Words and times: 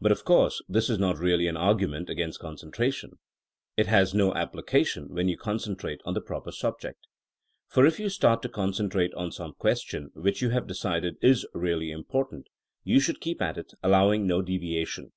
But 0.00 0.10
of 0.10 0.24
course 0.24 0.62
this 0.70 0.88
is 0.88 0.98
not 0.98 1.18
really 1.18 1.48
an 1.48 1.56
argument 1.58 2.08
against 2.08 2.40
concentration. 2.40 3.18
It 3.76 3.86
has 3.88 4.14
no 4.14 4.32
application 4.32 5.10
when 5.14 5.28
you 5.28 5.36
concentrate 5.36 6.00
on 6.06 6.14
the 6.14 6.22
proper 6.22 6.50
subject 6.50 7.06
For 7.68 7.84
if 7.84 8.00
you 8.00 8.08
start 8.08 8.40
to 8.40 8.48
concentrate 8.48 9.12
on 9.12 9.32
some 9.32 9.52
question 9.52 10.08
which 10.14 10.40
you 10.40 10.48
have 10.48 10.66
decided 10.66 11.16
is 11.20 11.46
really 11.52 11.90
important, 11.90 12.46
you 12.84 13.00
should 13.00 13.20
keep 13.20 13.42
at 13.42 13.58
it, 13.58 13.74
allowing 13.82 14.26
no 14.26 14.40
deviation. 14.40 15.12